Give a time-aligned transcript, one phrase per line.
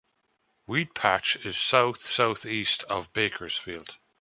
[0.67, 3.97] Weedpatch is south-southeast of Bakersfield.